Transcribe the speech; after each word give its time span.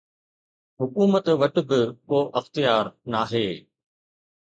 حڪومت 0.79 1.25
وٽ 1.39 1.55
به 1.67 1.79
ڪو 2.09 2.19
اختيار 2.39 2.85
ناهي. 3.11 3.47